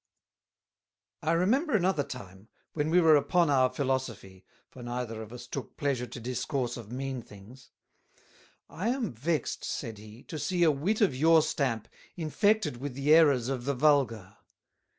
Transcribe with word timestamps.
I 1.21 1.33
remember 1.33 1.75
another 1.75 2.03
time, 2.03 2.47
when 2.73 2.89
we 2.89 2.99
were 2.99 3.15
upon 3.15 3.51
our 3.51 3.69
Philosophy, 3.69 4.43
for 4.67 4.81
neither 4.81 5.21
of 5.21 5.31
us 5.31 5.45
took 5.45 5.77
pleasure 5.77 6.07
to 6.07 6.19
Discourse 6.19 6.75
of 6.75 6.91
mean 6.91 7.21
things: 7.21 7.69
"I 8.67 8.89
am 8.89 9.13
vexed," 9.13 9.63
said 9.63 9.99
he, 9.99 10.23
"to 10.23 10.39
see 10.39 10.63
a 10.63 10.71
Wit 10.71 11.01
of 11.01 11.13
your 11.15 11.43
stamp 11.43 11.87
infected 12.17 12.77
with 12.77 12.95
the 12.95 13.13
Errors 13.13 13.47
of 13.47 13.65
the 13.65 13.75
Vulgar. 13.75 14.37